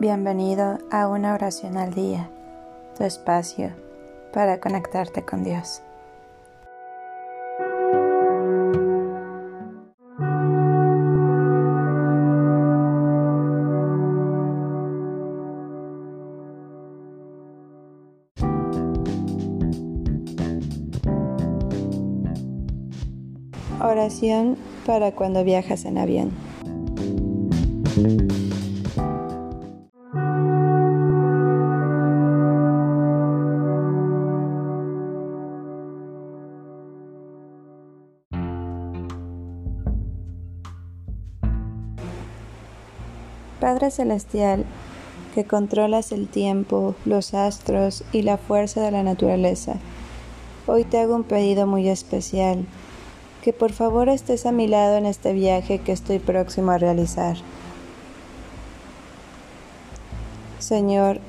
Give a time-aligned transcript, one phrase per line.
[0.00, 2.30] Bienvenido a una oración al día,
[2.96, 3.70] tu espacio
[4.32, 5.82] para conectarte con Dios.
[23.82, 26.30] Oración para cuando viajas en avión.
[43.60, 44.64] Padre Celestial,
[45.34, 49.74] que controlas el tiempo, los astros y la fuerza de la naturaleza,
[50.66, 52.64] hoy te hago un pedido muy especial,
[53.42, 57.36] que por favor estés a mi lado en este viaje que estoy próximo a realizar.
[60.58, 61.20] Señor,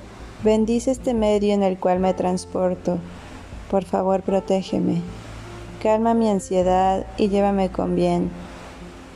[0.42, 2.98] bendice este medio en el cual me transporto.
[3.70, 5.02] Por favor, protégeme.
[5.84, 8.32] Calma mi ansiedad y llévame con bien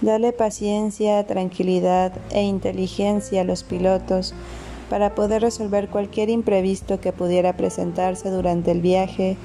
[0.01, 4.33] Dale paciencia, tranquilidad e inteligencia a los pilotos
[4.89, 9.37] para poder resolver cualquier imprevisto que pudiera presentarse durante el viaje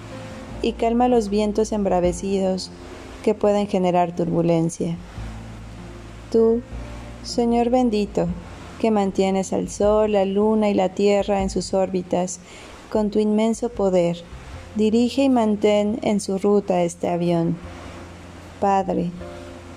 [0.61, 2.71] y calma los vientos embravecidos
[3.23, 4.97] que pueden generar turbulencia.
[6.31, 6.62] Tú,
[7.23, 8.27] Señor bendito,
[8.81, 12.41] que mantienes al Sol, la Luna y la Tierra en sus órbitas,
[12.91, 14.23] con tu inmenso poder,
[14.75, 17.56] dirige y mantén en su ruta este avión.
[18.59, 19.11] Padre,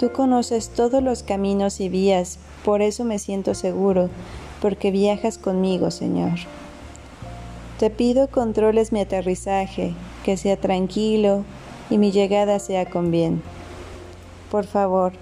[0.03, 4.09] Tú conoces todos los caminos y vías, por eso me siento seguro,
[4.61, 6.39] porque viajas conmigo, Señor.
[7.79, 9.93] Te pido controles mi aterrizaje,
[10.25, 11.45] que sea tranquilo
[11.89, 13.41] y mi llegada sea con bien.
[14.51, 15.13] Por favor,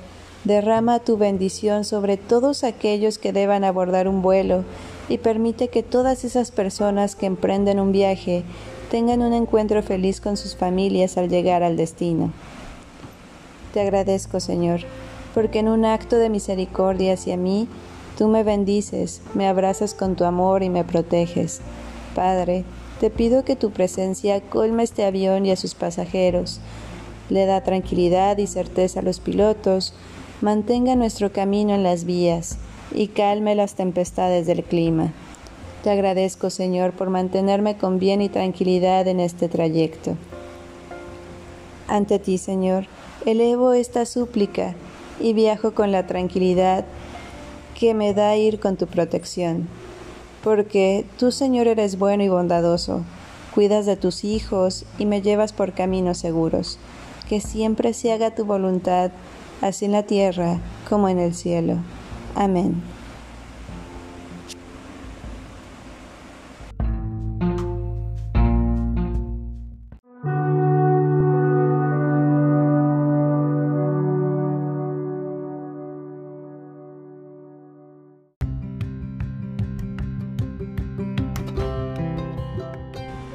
[0.45, 4.63] derrama tu bendición sobre todos aquellos que deban abordar un vuelo
[5.09, 8.43] y permite que todas esas personas que emprenden un viaje
[8.89, 12.31] tengan un encuentro feliz con sus familias al llegar al destino.
[13.73, 14.81] Te agradezco, Señor,
[15.33, 17.67] porque en un acto de misericordia hacia mí,
[18.17, 21.61] tú me bendices, me abrazas con tu amor y me proteges.
[22.13, 22.65] Padre,
[22.99, 26.59] te pido que tu presencia colme este avión y a sus pasajeros,
[27.29, 29.93] le da tranquilidad y certeza a los pilotos,
[30.41, 32.57] mantenga nuestro camino en las vías
[32.93, 35.13] y calme las tempestades del clima.
[35.83, 40.17] Te agradezco, Señor, por mantenerme con bien y tranquilidad en este trayecto.
[41.87, 42.85] Ante ti, Señor,
[43.25, 44.75] elevo esta súplica
[45.19, 46.85] y viajo con la tranquilidad
[47.79, 49.67] que me da ir con tu protección.
[50.43, 53.03] Porque tú, Señor, eres bueno y bondadoso,
[53.53, 56.79] cuidas de tus hijos y me llevas por caminos seguros.
[57.29, 59.11] Que siempre se haga tu voluntad,
[59.61, 60.59] así en la tierra
[60.89, 61.77] como en el cielo.
[62.35, 62.81] Amén.